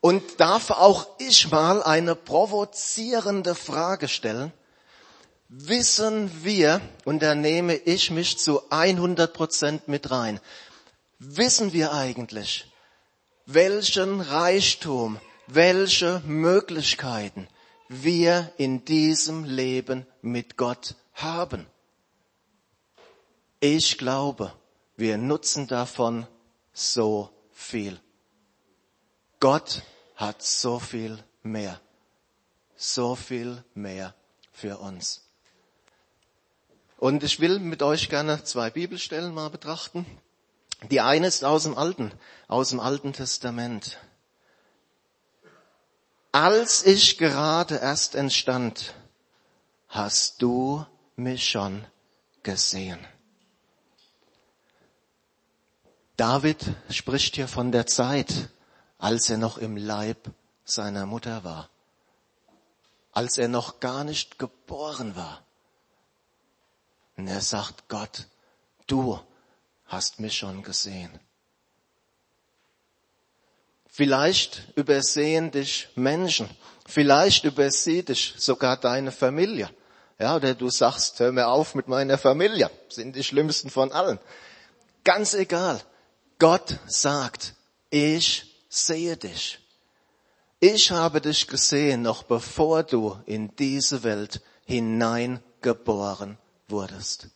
Und 0.00 0.40
darf 0.40 0.70
auch 0.70 1.06
ich 1.18 1.50
mal 1.50 1.82
eine 1.82 2.14
provozierende 2.14 3.54
Frage 3.54 4.08
stellen? 4.08 4.52
Wissen 5.48 6.44
wir, 6.44 6.80
und 7.04 7.22
da 7.22 7.34
nehme 7.34 7.74
ich 7.74 8.10
mich 8.10 8.38
zu 8.38 8.62
100 8.70 9.32
Prozent 9.32 9.88
mit 9.88 10.10
rein, 10.10 10.40
wissen 11.18 11.72
wir 11.72 11.92
eigentlich, 11.92 12.66
welchen 13.46 14.20
Reichtum, 14.20 15.20
welche 15.46 16.20
Möglichkeiten 16.26 17.48
wir 17.88 18.52
in 18.58 18.84
diesem 18.84 19.44
Leben 19.44 20.06
mit 20.20 20.56
Gott 20.56 20.96
haben? 21.14 21.66
Ich 23.60 23.98
glaube, 23.98 24.52
wir 24.96 25.18
nutzen 25.18 25.66
davon 25.66 26.26
so 26.72 27.30
viel. 27.52 28.00
Gott 29.40 29.82
hat 30.14 30.42
so 30.42 30.78
viel 30.78 31.22
mehr, 31.42 31.80
so 32.76 33.14
viel 33.14 33.62
mehr 33.74 34.14
für 34.52 34.78
uns. 34.78 35.22
Und 36.98 37.22
ich 37.22 37.40
will 37.40 37.58
mit 37.58 37.82
euch 37.82 38.08
gerne 38.08 38.42
zwei 38.44 38.70
Bibelstellen 38.70 39.34
mal 39.34 39.50
betrachten. 39.50 40.06
Die 40.90 41.00
eine 41.00 41.26
ist 41.26 41.44
aus 41.44 41.64
dem 41.64 41.76
Alten, 41.76 42.12
aus 42.48 42.70
dem 42.70 42.80
Alten 42.80 43.12
Testament. 43.12 43.98
Als 46.32 46.84
ich 46.84 47.18
gerade 47.18 47.76
erst 47.76 48.14
entstand, 48.14 48.94
hast 49.88 50.40
du 50.42 50.84
mich 51.16 51.48
schon 51.48 51.86
gesehen. 52.42 53.06
David 56.16 56.64
spricht 56.88 57.34
hier 57.34 57.48
von 57.48 57.72
der 57.72 57.86
Zeit, 57.86 58.48
als 58.98 59.28
er 59.28 59.36
noch 59.36 59.58
im 59.58 59.76
Leib 59.76 60.30
seiner 60.64 61.04
Mutter 61.04 61.44
war, 61.44 61.68
als 63.12 63.36
er 63.36 63.48
noch 63.48 63.80
gar 63.80 64.04
nicht 64.04 64.38
geboren 64.38 65.14
war. 65.14 65.42
Und 67.16 67.28
er 67.28 67.40
sagt, 67.40 67.88
Gott, 67.88 68.26
du 68.86 69.20
hast 69.86 70.18
mich 70.20 70.36
schon 70.36 70.62
gesehen. 70.62 71.10
Vielleicht 73.88 74.72
übersehen 74.74 75.50
dich 75.50 75.88
Menschen, 75.94 76.50
vielleicht 76.86 77.44
übersieht 77.44 78.10
dich 78.10 78.34
sogar 78.36 78.76
deine 78.76 79.12
Familie. 79.12 79.70
Ja, 80.18 80.36
oder 80.36 80.54
du 80.54 80.70
sagst, 80.70 81.20
hör 81.20 81.30
mir 81.30 81.48
auf 81.48 81.74
mit 81.74 81.88
meiner 81.88 82.16
Familie, 82.16 82.70
sind 82.88 83.16
die 83.16 83.24
schlimmsten 83.24 83.68
von 83.68 83.92
allen. 83.92 84.18
Ganz 85.04 85.34
egal. 85.34 85.82
Gott 86.38 86.78
sagt, 86.86 87.54
ich 87.90 88.64
sehe 88.68 89.16
dich. 89.16 89.58
Ich 90.60 90.90
habe 90.90 91.20
dich 91.20 91.46
gesehen, 91.46 92.02
noch 92.02 92.22
bevor 92.22 92.82
du 92.82 93.16
in 93.26 93.54
diese 93.56 94.02
Welt 94.02 94.42
hineingeboren 94.66 96.38
wurdest. 96.68 97.28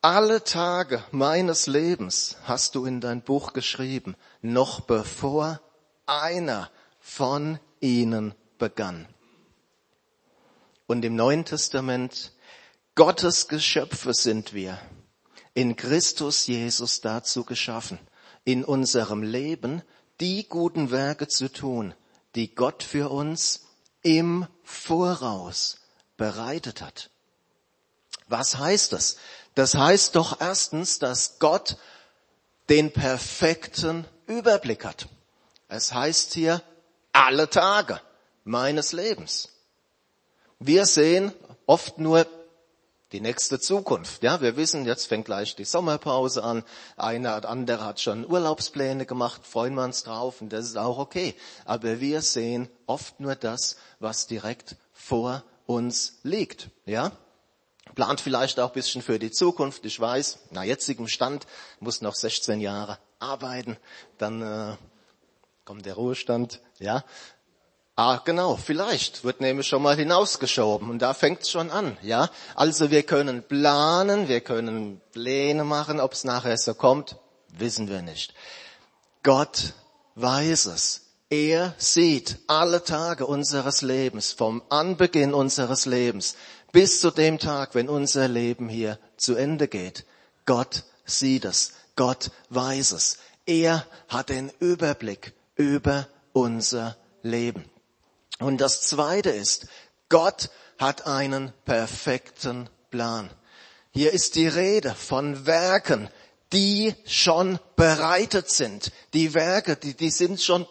Alle 0.00 0.42
Tage 0.42 1.04
meines 1.12 1.68
Lebens 1.68 2.36
hast 2.44 2.74
du 2.74 2.86
in 2.86 3.00
dein 3.00 3.22
Buch 3.22 3.52
geschrieben, 3.52 4.16
noch 4.40 4.80
bevor 4.80 5.60
einer 6.06 6.70
von 6.98 7.60
ihnen 7.78 8.34
begann. 8.58 9.06
Und 10.88 11.04
im 11.04 11.14
Neuen 11.14 11.44
Testament, 11.44 12.31
Gottes 12.94 13.48
Geschöpfe 13.48 14.12
sind 14.12 14.52
wir, 14.52 14.78
in 15.54 15.76
Christus 15.76 16.46
Jesus 16.46 17.00
dazu 17.00 17.44
geschaffen, 17.44 17.98
in 18.44 18.64
unserem 18.64 19.22
Leben 19.22 19.82
die 20.20 20.46
guten 20.46 20.90
Werke 20.90 21.26
zu 21.26 21.50
tun, 21.50 21.94
die 22.34 22.54
Gott 22.54 22.82
für 22.82 23.10
uns 23.10 23.62
im 24.02 24.46
Voraus 24.62 25.78
bereitet 26.18 26.82
hat. 26.82 27.10
Was 28.28 28.58
heißt 28.58 28.92
das? 28.92 29.16
Das 29.54 29.74
heißt 29.74 30.14
doch 30.14 30.40
erstens, 30.40 30.98
dass 30.98 31.38
Gott 31.38 31.78
den 32.68 32.92
perfekten 32.92 34.06
Überblick 34.26 34.84
hat. 34.84 35.08
Es 35.68 35.94
heißt 35.94 36.34
hier 36.34 36.62
alle 37.12 37.48
Tage 37.48 38.00
meines 38.44 38.92
Lebens. 38.92 39.48
Wir 40.58 40.84
sehen 40.84 41.32
oft 41.66 41.98
nur 41.98 42.26
die 43.12 43.20
nächste 43.20 43.60
Zukunft. 43.60 44.22
Ja, 44.22 44.40
wir 44.40 44.56
wissen, 44.56 44.86
jetzt 44.86 45.06
fängt 45.06 45.26
gleich 45.26 45.54
die 45.54 45.64
Sommerpause 45.64 46.42
an. 46.42 46.64
Einer 46.96 47.36
oder 47.36 47.50
andere 47.50 47.84
hat 47.84 48.00
schon 48.00 48.28
Urlaubspläne 48.28 49.06
gemacht, 49.06 49.46
freuen 49.46 49.74
wir 49.74 49.84
uns 49.84 50.02
drauf 50.02 50.40
und 50.40 50.52
das 50.52 50.64
ist 50.64 50.78
auch 50.78 50.98
okay. 50.98 51.34
Aber 51.64 52.00
wir 52.00 52.22
sehen 52.22 52.68
oft 52.86 53.20
nur 53.20 53.34
das, 53.34 53.76
was 54.00 54.26
direkt 54.26 54.76
vor 54.92 55.44
uns 55.66 56.18
liegt. 56.22 56.70
Ja, 56.86 57.12
plant 57.94 58.20
vielleicht 58.20 58.58
auch 58.58 58.68
ein 58.68 58.74
bisschen 58.74 59.02
für 59.02 59.18
die 59.18 59.30
Zukunft. 59.30 59.84
Ich 59.84 60.00
weiß, 60.00 60.38
nach 60.50 60.64
jetzigem 60.64 61.08
Stand 61.08 61.46
muss 61.80 62.00
noch 62.00 62.14
16 62.14 62.60
Jahre 62.60 62.98
arbeiten, 63.18 63.76
dann 64.18 64.42
äh, 64.42 64.76
kommt 65.64 65.86
der 65.86 65.94
Ruhestand. 65.94 66.60
Ja, 66.78 67.04
Ah, 67.94 68.20
genau, 68.24 68.56
vielleicht 68.56 69.22
wird 69.22 69.42
nämlich 69.42 69.66
schon 69.66 69.82
mal 69.82 69.96
hinausgeschoben 69.96 70.88
und 70.88 71.00
da 71.00 71.12
fängt 71.12 71.42
es 71.42 71.50
schon 71.50 71.70
an, 71.70 71.98
ja. 72.00 72.30
Also 72.54 72.90
wir 72.90 73.02
können 73.02 73.42
planen, 73.42 74.28
wir 74.28 74.40
können 74.40 75.02
Pläne 75.12 75.64
machen, 75.64 76.00
ob 76.00 76.14
es 76.14 76.24
nachher 76.24 76.56
so 76.56 76.72
kommt, 76.72 77.16
wissen 77.48 77.88
wir 77.88 78.00
nicht. 78.00 78.32
Gott 79.22 79.74
weiß 80.14 80.66
es. 80.66 81.02
Er 81.28 81.74
sieht 81.78 82.38
alle 82.46 82.82
Tage 82.84 83.26
unseres 83.26 83.82
Lebens, 83.82 84.32
vom 84.32 84.62
Anbeginn 84.68 85.32
unseres 85.34 85.86
Lebens 85.86 86.36
bis 86.72 87.00
zu 87.00 87.10
dem 87.10 87.38
Tag, 87.38 87.74
wenn 87.74 87.88
unser 87.88 88.26
Leben 88.28 88.68
hier 88.68 88.98
zu 89.16 89.34
Ende 89.34 89.68
geht. 89.68 90.04
Gott 90.46 90.84
sieht 91.04 91.44
es. 91.44 91.72
Gott 91.94 92.30
weiß 92.48 92.92
es. 92.92 93.18
Er 93.46 93.86
hat 94.08 94.30
den 94.30 94.50
Überblick 94.58 95.34
über 95.56 96.08
unser 96.32 96.96
Leben. 97.22 97.71
Und 98.38 98.60
das 98.60 98.82
Zweite 98.82 99.30
ist, 99.30 99.66
Gott 100.08 100.50
hat 100.78 101.06
einen 101.06 101.52
perfekten 101.64 102.68
Plan. 102.90 103.30
Hier 103.92 104.12
ist 104.12 104.34
die 104.36 104.48
Rede 104.48 104.94
von 104.94 105.46
Werken, 105.46 106.08
die 106.52 106.94
schon 107.06 107.58
bereitet 107.76 108.50
sind. 108.50 108.92
Die 109.14 109.34
Werke, 109.34 109.76
die, 109.76 109.94
die 109.94 110.10
sind 110.10 110.40
schon, 110.40 110.66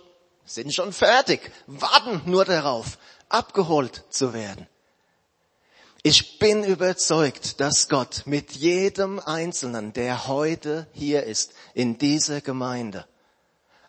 sind 0.46 0.74
schon 0.74 0.94
fertig, 0.94 1.51
warten 1.68 2.22
nur 2.25 2.46
darauf, 2.46 2.98
abgeholt 3.30 4.03
zu 4.10 4.34
werden. 4.34 4.68
Ich 6.03 6.39
bin 6.39 6.63
überzeugt, 6.63 7.60
dass 7.60 7.88
Gott 7.88 8.24
mit 8.25 8.53
jedem 8.53 9.20
Einzelnen, 9.20 9.94
der 9.94 10.27
heute 10.27 10.88
hier 10.94 11.24
ist, 11.24 11.53
in 11.75 12.00
dieser 12.00 12.41
Gemeinde, 12.41 13.06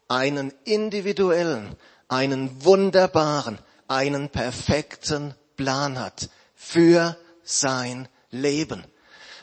einen 0.08 0.52
individuellen, 0.64 1.74
einen 2.12 2.62
wunderbaren, 2.62 3.58
einen 3.88 4.28
perfekten 4.28 5.34
Plan 5.56 5.98
hat 5.98 6.28
für 6.54 7.16
sein 7.42 8.06
Leben. 8.30 8.84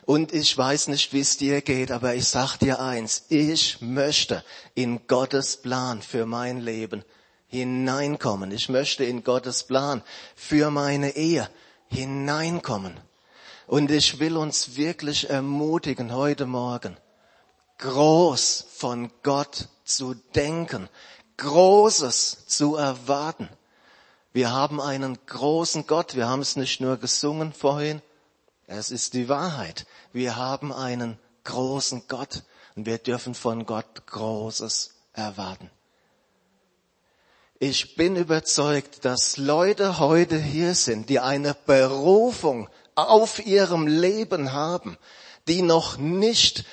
Und 0.05 0.33
ich 0.33 0.55
weiß 0.55 0.87
nicht, 0.89 1.11
wie 1.11 1.21
es 1.21 1.37
dir 1.37 1.61
geht, 1.61 1.91
aber 1.91 2.13
ich 2.13 2.27
sag 2.27 2.57
dir 2.57 2.79
eins, 2.79 3.25
ich 3.29 3.81
möchte 3.81 4.43
in 4.75 5.07
Gottes 5.07 5.57
Plan 5.57 6.03
für 6.03 6.27
mein 6.27 6.61
Leben 6.61 7.03
hineinkommen. 7.47 8.51
Ich 8.51 8.69
möchte 8.69 9.03
in 9.03 9.23
Gottes 9.23 9.63
Plan 9.63 10.03
für 10.35 10.69
meine 10.69 11.15
Ehe 11.15 11.49
hineinkommen. 11.87 12.99
Und 13.65 13.89
ich 13.89 14.19
will 14.19 14.37
uns 14.37 14.75
wirklich 14.75 15.29
ermutigen 15.29 16.13
heute 16.13 16.45
Morgen, 16.45 16.97
groß 17.79 18.65
von 18.75 19.11
Gott 19.23 19.69
zu 19.85 20.13
denken, 20.35 20.87
Großes 21.39 22.47
zu 22.47 22.75
erwarten. 22.75 23.47
Wir 24.33 24.51
haben 24.51 24.81
einen 24.81 25.17
großen 25.25 25.87
Gott. 25.87 26.15
Wir 26.15 26.27
haben 26.27 26.41
es 26.41 26.57
nicht 26.57 26.81
nur 26.81 26.97
gesungen 26.97 27.53
vorhin. 27.53 28.01
Es 28.67 28.91
ist 28.91 29.13
die 29.13 29.29
Wahrheit. 29.29 29.87
Wir 30.11 30.35
haben 30.35 30.73
einen 30.73 31.17
großen 31.45 32.03
Gott 32.09 32.43
und 32.75 32.85
wir 32.85 32.97
dürfen 32.97 33.33
von 33.33 33.65
Gott 33.65 34.05
Großes 34.05 34.95
erwarten. 35.13 35.71
Ich 37.57 37.95
bin 37.95 38.17
überzeugt, 38.17 39.05
dass 39.05 39.37
Leute 39.37 39.99
heute 39.99 40.37
hier 40.37 40.75
sind, 40.75 41.09
die 41.09 41.19
eine 41.19 41.53
Berufung 41.53 42.69
auf 42.95 43.45
ihrem 43.45 43.87
Leben 43.87 44.51
haben, 44.51 44.97
die 45.47 45.61
noch 45.61 45.97
nicht, 45.97 46.65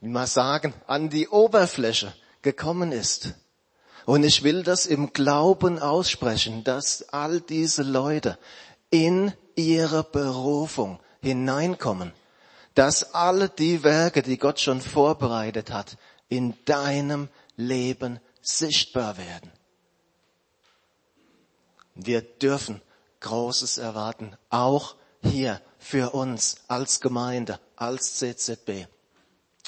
wie 0.00 0.08
man 0.08 0.28
sagen, 0.28 0.74
an 0.86 1.10
die 1.10 1.28
Oberfläche 1.28 2.14
gekommen 2.42 2.92
ist. 2.92 3.34
Und 4.06 4.24
ich 4.24 4.42
will 4.42 4.62
das 4.62 4.86
im 4.86 5.12
Glauben 5.12 5.78
aussprechen, 5.78 6.64
dass 6.64 7.08
all 7.10 7.40
diese 7.40 7.82
Leute 7.82 8.38
in 8.90 9.32
ihre 9.54 10.04
Berufung 10.04 11.00
hineinkommen, 11.20 12.12
dass 12.74 13.14
alle 13.14 13.48
die 13.48 13.82
Werke, 13.84 14.22
die 14.22 14.38
Gott 14.38 14.60
schon 14.60 14.80
vorbereitet 14.80 15.70
hat, 15.70 15.96
in 16.28 16.56
deinem 16.64 17.28
Leben 17.56 18.20
sichtbar 18.40 19.18
werden. 19.18 19.52
Wir 21.94 22.22
dürfen 22.22 22.80
Großes 23.20 23.78
erwarten, 23.78 24.36
auch 24.48 24.96
hier 25.22 25.60
für 25.78 26.10
uns 26.14 26.56
als 26.68 27.00
Gemeinde, 27.00 27.60
als 27.76 28.16
CZB. 28.16 28.86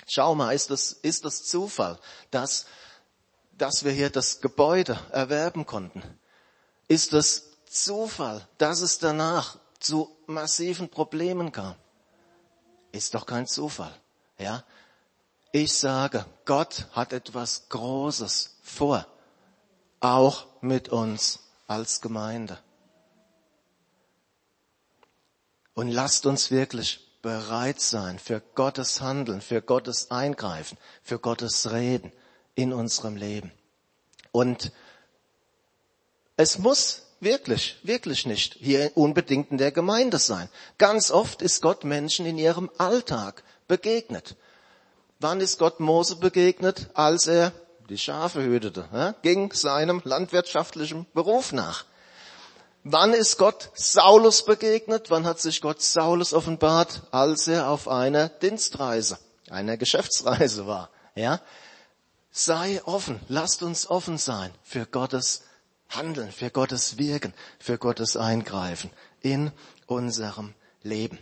Schau 0.06 0.34
mal, 0.34 0.54
ist 0.54 0.70
das, 0.70 0.92
ist 0.92 1.24
das 1.24 1.44
Zufall, 1.44 1.98
dass 2.30 2.66
dass 3.62 3.84
wir 3.84 3.92
hier 3.92 4.10
das 4.10 4.40
Gebäude 4.40 4.98
erwerben 5.12 5.66
konnten? 5.66 6.02
Ist 6.88 7.12
es 7.12 7.52
Zufall, 7.66 8.44
dass 8.58 8.80
es 8.80 8.98
danach 8.98 9.56
zu 9.78 10.10
massiven 10.26 10.88
Problemen 10.88 11.52
kam? 11.52 11.76
Ist 12.90 13.14
doch 13.14 13.24
kein 13.24 13.46
Zufall, 13.46 13.94
ja? 14.36 14.64
Ich 15.52 15.74
sage, 15.74 16.26
Gott 16.44 16.88
hat 16.90 17.12
etwas 17.12 17.68
Großes 17.68 18.56
vor, 18.64 19.06
auch 20.00 20.46
mit 20.60 20.88
uns 20.88 21.38
als 21.68 22.00
Gemeinde. 22.00 22.58
Und 25.74 25.86
lasst 25.86 26.26
uns 26.26 26.50
wirklich 26.50 27.16
bereit 27.22 27.80
sein 27.80 28.18
für 28.18 28.40
Gottes 28.40 29.00
Handeln, 29.00 29.40
für 29.40 29.62
Gottes 29.62 30.10
Eingreifen, 30.10 30.76
für 31.04 31.20
Gottes 31.20 31.70
Reden 31.70 32.12
in 32.54 32.72
unserem 32.72 33.16
Leben. 33.16 33.52
Und 34.32 34.72
es 36.36 36.58
muss 36.58 37.02
wirklich, 37.20 37.76
wirklich 37.82 38.26
nicht 38.26 38.56
hier 38.58 38.90
unbedingt 38.94 39.50
in 39.50 39.58
der 39.58 39.72
Gemeinde 39.72 40.18
sein. 40.18 40.48
Ganz 40.78 41.10
oft 41.10 41.40
ist 41.42 41.62
Gott 41.62 41.84
Menschen 41.84 42.26
in 42.26 42.38
ihrem 42.38 42.70
Alltag 42.78 43.44
begegnet. 43.68 44.36
Wann 45.20 45.40
ist 45.40 45.58
Gott 45.58 45.78
Mose 45.78 46.16
begegnet? 46.16 46.90
Als 46.94 47.28
er 47.28 47.52
die 47.88 47.98
Schafe 47.98 48.42
hütete, 48.42 48.88
ja, 48.92 49.14
ging 49.22 49.52
seinem 49.52 50.00
landwirtschaftlichen 50.04 51.06
Beruf 51.14 51.52
nach. 51.52 51.84
Wann 52.84 53.12
ist 53.12 53.38
Gott 53.38 53.70
Saulus 53.74 54.44
begegnet? 54.44 55.10
Wann 55.10 55.24
hat 55.24 55.40
sich 55.40 55.60
Gott 55.60 55.80
Saulus 55.80 56.34
offenbart? 56.34 57.02
Als 57.12 57.46
er 57.46 57.68
auf 57.68 57.86
einer 57.86 58.28
Dienstreise, 58.28 59.18
einer 59.48 59.76
Geschäftsreise 59.76 60.66
war. 60.66 60.90
Ja, 61.14 61.40
Sei 62.32 62.82
offen, 62.84 63.20
lasst 63.28 63.62
uns 63.62 63.88
offen 63.88 64.16
sein 64.16 64.50
für 64.62 64.86
Gottes 64.86 65.42
Handeln, 65.90 66.32
für 66.32 66.50
Gottes 66.50 66.96
Wirken, 66.96 67.34
für 67.58 67.76
Gottes 67.76 68.16
Eingreifen 68.16 68.90
in 69.20 69.52
unserem 69.86 70.54
Leben. 70.82 71.18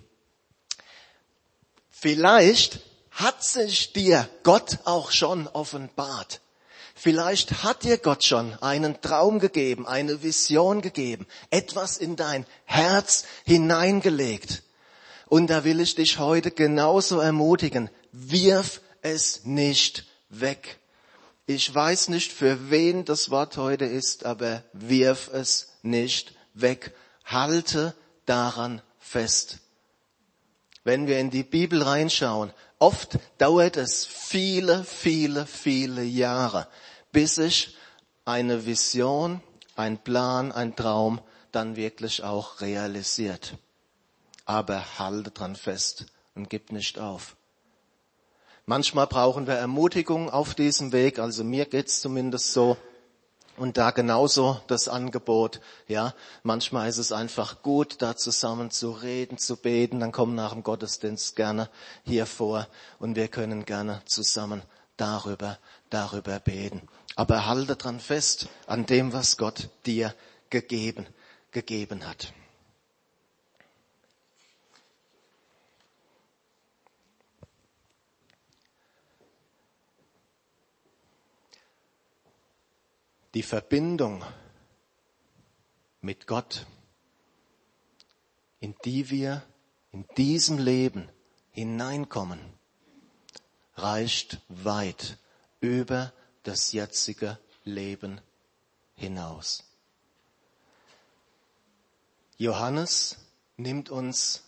Vielleicht 1.91 2.81
hat 3.11 3.43
sich 3.43 3.93
dir 3.93 4.29
Gott 4.45 4.79
auch 4.85 5.11
schon 5.11 5.49
offenbart. 5.49 6.41
Vielleicht 6.95 7.65
hat 7.65 7.83
dir 7.83 7.99
Gott 7.99 8.25
schon 8.25 8.55
einen 8.63 9.01
Traum 9.01 9.39
gegeben, 9.39 9.87
eine 9.87 10.23
Vision 10.23 10.81
gegeben, 10.81 11.27
etwas 11.51 11.97
in 11.99 12.15
dein 12.17 12.47
Herz 12.65 13.25
hineingelegt. 13.45 14.63
Und 15.27 15.49
da 15.49 15.65
will 15.65 15.81
ich 15.81 15.95
dich 15.95 16.19
heute 16.19 16.51
genauso 16.51 17.21
ermutigen, 17.21 17.91
wirf 18.13 18.81
es 19.03 19.45
nicht 19.45 20.05
weg. 20.29 20.80
Ich 21.53 21.75
weiß 21.75 22.11
nicht, 22.11 22.31
für 22.31 22.71
wen 22.71 23.05
das 23.05 23.29
Wort 23.29 23.57
heute 23.57 23.85
ist, 23.85 24.25
aber 24.25 24.63
wirf 24.73 25.29
es 25.33 25.73
nicht 25.83 26.33
weg. 26.55 26.95
Halte 27.25 27.93
daran 28.25 28.83
fest. 29.01 29.59
Wenn 30.85 31.09
wir 31.09 31.19
in 31.19 31.31
die 31.31 31.43
Bibel 31.43 31.83
reinschauen, 31.83 32.53
oft 32.79 33.19
dauert 33.39 33.77
es 33.77 34.07
viele, 34.07 34.85
viele, 34.85 35.45
viele 35.45 36.05
Jahre, 36.05 36.69
bis 37.11 37.35
sich 37.35 37.77
eine 38.25 38.65
Vision, 38.65 39.43
ein 39.75 39.99
Plan, 39.99 40.53
ein 40.53 40.77
Traum 40.77 41.21
dann 41.51 41.75
wirklich 41.75 42.23
auch 42.23 42.61
realisiert. 42.61 43.57
Aber 44.45 45.01
halte 45.01 45.33
dran 45.33 45.57
fest 45.57 46.07
und 46.37 46.49
gib 46.49 46.71
nicht 46.71 47.01
auf. 47.01 47.35
Manchmal 48.71 49.09
brauchen 49.09 49.49
wir 49.49 49.55
Ermutigung 49.55 50.31
auf 50.31 50.55
diesem 50.55 50.93
Weg, 50.93 51.19
also 51.19 51.43
mir 51.43 51.67
geht's 51.67 52.01
zumindest 52.01 52.53
so. 52.53 52.77
Und 53.57 53.79
da 53.79 53.91
genauso 53.91 54.61
das 54.69 54.87
Angebot, 54.87 55.61
ja. 55.89 56.15
Manchmal 56.45 56.89
ist 56.89 56.99
es 56.99 57.11
einfach 57.11 57.63
gut, 57.63 58.01
da 58.01 58.15
zusammen 58.15 58.71
zu 58.71 58.93
reden, 58.93 59.39
zu 59.39 59.57
beten. 59.57 59.99
Dann 59.99 60.13
kommen 60.13 60.37
nach 60.37 60.53
dem 60.53 60.63
Gottesdienst 60.63 61.35
gerne 61.35 61.69
hier 62.05 62.27
vor 62.27 62.69
und 63.01 63.17
wir 63.17 63.27
können 63.27 63.65
gerne 63.65 64.03
zusammen 64.05 64.63
darüber, 64.97 65.59
darüber 65.91 66.39
beten. 66.39 66.83
Aber 67.17 67.47
halte 67.47 67.75
dran 67.75 67.99
fest 67.99 68.47
an 68.69 68.87
dem, 68.87 69.13
was 69.13 69.37
Gott 69.37 69.69
dir 69.85 70.15
gegeben, 70.49 71.09
gegeben 71.51 72.07
hat. 72.07 72.33
Die 83.35 83.43
Verbindung 83.43 84.25
mit 86.01 86.27
Gott, 86.27 86.67
in 88.59 88.75
die 88.85 89.11
wir 89.11 89.43
in 89.93 90.07
diesem 90.17 90.59
Leben 90.59 91.09
hineinkommen, 91.53 92.41
reicht 93.75 94.41
weit 94.49 95.19
über 95.61 96.13
das 96.43 96.73
jetzige 96.73 97.39
Leben 97.65 98.21
hinaus. 98.95 99.65
Johannes 102.37 103.19
nimmt 103.57 103.91
uns 103.91 104.45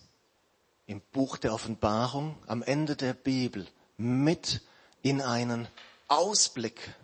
im 0.87 1.01
Buch 1.12 1.37
der 1.37 1.55
Offenbarung 1.55 2.37
am 2.47 2.62
Ende 2.62 2.97
der 2.97 3.14
Bibel 3.14 3.66
mit 3.97 4.62
in 5.03 5.21
einen 5.21 5.68
Ausblick 6.09 6.95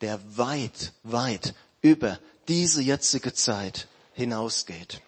der 0.00 0.20
weit, 0.36 0.92
weit 1.02 1.54
über 1.80 2.18
diese 2.48 2.82
jetzige 2.82 3.32
Zeit 3.34 3.88
hinausgeht. 4.12 5.00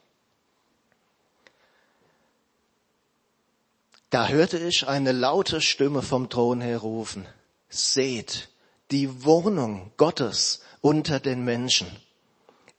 Da 4.11 4.27
hörte 4.29 4.59
ich 4.59 4.89
eine 4.89 5.13
laute 5.13 5.61
Stimme 5.61 6.03
vom 6.03 6.29
Thron 6.29 6.61
her 6.61 6.79
rufen, 6.79 7.27
seht 7.69 8.49
die 8.91 9.25
Wohnung 9.25 9.93
Gottes 9.97 10.63
unter 10.81 11.21
den 11.21 11.45
Menschen. 11.45 11.87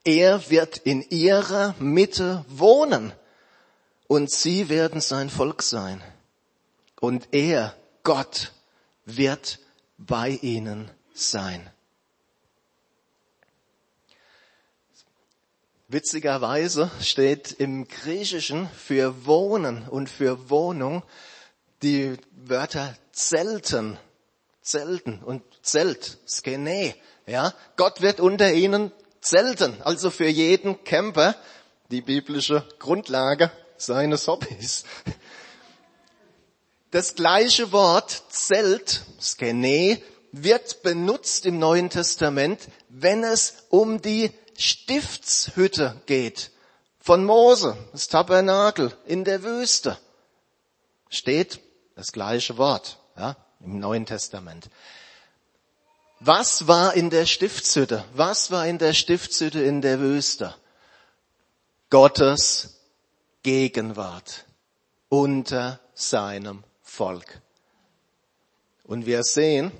Er 0.03 0.49
wird 0.49 0.77
in 0.77 1.01
ihrer 1.09 1.73
Mitte 1.79 2.43
wohnen 2.49 3.13
und 4.07 4.29
sie 4.29 4.67
werden 4.67 4.99
sein 4.99 5.29
Volk 5.29 5.63
sein. 5.63 6.03
Und 6.99 7.29
er, 7.31 7.75
Gott, 8.03 8.51
wird 9.05 9.59
bei 9.97 10.31
ihnen 10.41 10.91
sein. 11.13 11.69
Witzigerweise 15.91 16.89
steht 17.01 17.51
im 17.51 17.85
Griechischen 17.85 18.69
für 18.69 19.25
Wohnen 19.25 19.89
und 19.89 20.09
für 20.09 20.49
Wohnung 20.49 21.03
die 21.83 22.15
Wörter 22.31 22.95
Zelten, 23.11 23.97
Zelten 24.61 25.21
und 25.21 25.43
Zelt, 25.61 26.19
Skene. 26.25 26.95
Ja, 27.27 27.53
Gott 27.75 27.99
wird 27.99 28.21
unter 28.21 28.53
ihnen 28.53 28.93
zelten, 29.19 29.81
also 29.81 30.11
für 30.11 30.29
jeden 30.29 30.81
Camper 30.85 31.35
die 31.89 32.01
biblische 32.01 32.65
Grundlage 32.79 33.51
seines 33.75 34.29
Hobbys. 34.29 34.85
Das 36.91 37.15
gleiche 37.15 37.73
Wort 37.73 38.23
Zelt, 38.29 39.01
Skene, 39.19 40.01
wird 40.31 40.81
benutzt 40.83 41.45
im 41.45 41.59
Neuen 41.59 41.89
Testament, 41.89 42.67
wenn 42.89 43.23
es 43.23 43.65
um 43.69 44.01
die 44.01 44.31
Stiftshütte 44.57 46.01
geht, 46.05 46.51
von 46.99 47.25
Mose, 47.25 47.75
das 47.91 48.07
Tabernakel 48.07 48.93
in 49.05 49.23
der 49.23 49.43
Wüste, 49.43 49.97
steht 51.09 51.59
das 51.95 52.11
gleiche 52.11 52.57
Wort 52.57 52.99
ja, 53.17 53.35
im 53.59 53.79
Neuen 53.79 54.05
Testament. 54.05 54.69
Was 56.19 56.67
war 56.67 56.93
in 56.93 57.09
der 57.09 57.25
Stiftshütte? 57.25 58.05
Was 58.13 58.51
war 58.51 58.67
in 58.67 58.77
der 58.77 58.93
Stiftshütte 58.93 59.61
in 59.61 59.81
der 59.81 59.99
Wüste? 59.99 60.53
Gottes 61.89 62.77
Gegenwart 63.41 64.45
unter 65.09 65.79
seinem 65.95 66.63
Volk. 66.83 67.41
Und 68.83 69.07
wir 69.07 69.23
sehen, 69.23 69.71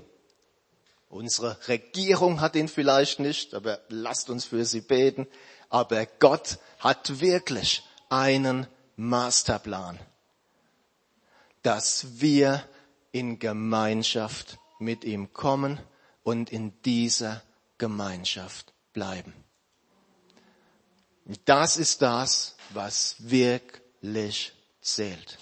Unsere 1.11 1.57
Regierung 1.67 2.39
hat 2.39 2.55
ihn 2.55 2.69
vielleicht 2.69 3.19
nicht, 3.19 3.53
aber 3.53 3.81
lasst 3.89 4.29
uns 4.29 4.45
für 4.45 4.63
sie 4.63 4.79
beten. 4.79 5.27
Aber 5.69 6.05
Gott 6.05 6.57
hat 6.79 7.19
wirklich 7.19 7.83
einen 8.07 8.65
Masterplan, 8.95 9.99
dass 11.63 12.21
wir 12.21 12.63
in 13.11 13.39
Gemeinschaft 13.39 14.57
mit 14.79 15.03
ihm 15.03 15.33
kommen 15.33 15.81
und 16.23 16.49
in 16.49 16.81
dieser 16.83 17.43
Gemeinschaft 17.77 18.71
bleiben. 18.93 19.33
Das 21.43 21.75
ist 21.75 22.01
das, 22.01 22.55
was 22.69 23.17
wirklich 23.19 24.53
zählt. 24.81 25.37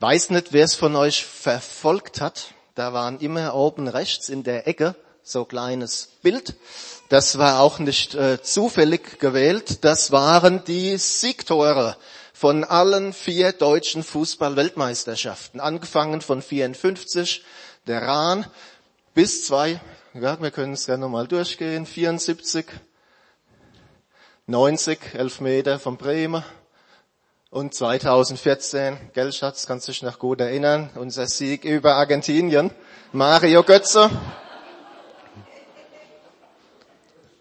Weiß 0.00 0.28
nicht, 0.28 0.52
wer 0.52 0.66
es 0.66 0.74
von 0.74 0.94
euch 0.94 1.24
verfolgt 1.24 2.20
hat. 2.20 2.52
Da 2.74 2.92
waren 2.92 3.18
immer 3.20 3.54
oben 3.54 3.88
rechts 3.88 4.28
in 4.28 4.44
der 4.44 4.66
Ecke 4.66 4.94
so 5.22 5.44
kleines 5.44 6.08
Bild. 6.22 6.54
Das 7.08 7.38
war 7.38 7.60
auch 7.60 7.78
nicht 7.78 8.14
äh, 8.14 8.42
zufällig 8.42 9.18
gewählt. 9.20 9.84
Das 9.84 10.10
waren 10.10 10.64
die 10.64 10.96
Siegtore 10.96 11.96
von 12.32 12.64
allen 12.64 13.12
vier 13.12 13.52
deutschen 13.52 14.02
Fußball-Weltmeisterschaften. 14.02 15.60
Angefangen 15.60 16.22
von 16.22 16.42
54, 16.42 17.44
der 17.86 18.02
Rahn, 18.02 18.46
bis 19.14 19.46
zwei, 19.46 19.80
ja, 20.14 20.40
wir 20.40 20.50
können 20.50 20.72
es 20.72 20.86
gerne 20.86 21.02
nochmal 21.02 21.28
durchgehen, 21.28 21.86
74, 21.86 22.66
90, 24.46 25.14
Elfmeter 25.14 25.78
von 25.78 25.96
Bremen, 25.96 26.42
und 27.52 27.74
2014, 27.74 28.96
gell 29.12 29.30
Schatz, 29.30 29.66
kannst 29.66 29.86
du 29.86 29.92
dich 29.92 30.02
noch 30.02 30.18
gut 30.18 30.40
erinnern, 30.40 30.88
unser 30.94 31.26
Sieg 31.26 31.64
über 31.64 31.96
Argentinien, 31.96 32.70
Mario 33.12 33.62
Götze. 33.62 34.10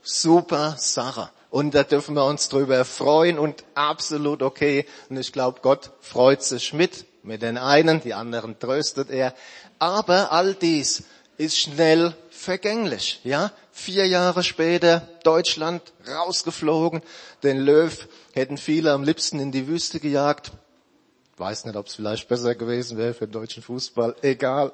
Super 0.04 0.76
Sache. 0.78 1.30
Und 1.50 1.74
da 1.74 1.84
dürfen 1.84 2.16
wir 2.16 2.26
uns 2.26 2.50
drüber 2.50 2.84
freuen 2.84 3.40
und 3.40 3.64
absolut 3.74 4.42
okay. 4.42 4.86
Und 5.10 5.16
ich 5.16 5.32
glaube, 5.32 5.60
Gott 5.62 5.92
freut 6.02 6.44
sich 6.44 6.74
mit. 6.74 7.06
Mit 7.24 7.42
den 7.42 7.58
einen, 7.58 8.02
die 8.02 8.14
anderen 8.14 8.60
tröstet 8.60 9.12
er. 9.12 9.34
Aber 9.80 10.34
all 10.34 10.56
dies 10.56 11.04
ist 11.38 11.58
schnell 11.58 12.14
vergänglich, 12.30 13.22
ja? 13.24 13.52
Vier 13.72 14.06
Jahre 14.06 14.44
später 14.44 15.08
Deutschland 15.24 15.82
rausgeflogen, 16.08 17.02
den 17.42 17.58
Löw 17.58 18.08
hätten 18.34 18.58
viele 18.58 18.92
am 18.92 19.04
liebsten 19.04 19.40
in 19.40 19.52
die 19.52 19.68
Wüste 19.68 20.00
gejagt. 20.00 20.52
Weiß 21.38 21.66
nicht, 21.66 21.76
ob 21.76 21.88
es 21.88 21.96
vielleicht 21.96 22.28
besser 22.28 22.54
gewesen 22.56 22.98
wäre 22.98 23.14
für 23.14 23.28
den 23.28 23.32
deutschen 23.32 23.64
Fußball. 23.64 24.16
Egal. 24.22 24.74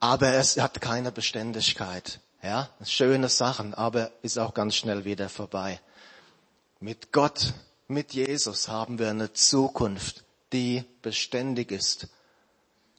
Aber 0.00 0.32
es 0.34 0.58
hat 0.58 0.80
keine 0.80 1.12
Beständigkeit. 1.12 2.20
Ja, 2.42 2.70
schöne 2.84 3.28
Sachen, 3.28 3.74
aber 3.74 4.10
ist 4.22 4.38
auch 4.38 4.54
ganz 4.54 4.74
schnell 4.74 5.04
wieder 5.04 5.28
vorbei. 5.28 5.80
Mit 6.80 7.12
Gott, 7.12 7.52
mit 7.88 8.12
Jesus 8.12 8.68
haben 8.68 8.98
wir 8.98 9.10
eine 9.10 9.32
Zukunft, 9.32 10.24
die 10.52 10.84
beständig 11.02 11.72
ist. 11.72 12.08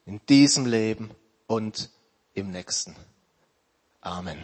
In 0.05 0.21
diesem 0.27 0.65
Leben 0.65 1.11
und 1.47 1.89
im 2.33 2.51
nächsten. 2.51 2.95
Amen. 4.08 4.39